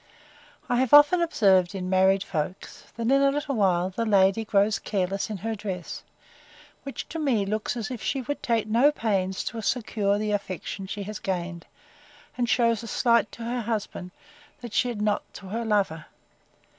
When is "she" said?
8.01-8.23, 10.87-11.03, 14.73-14.87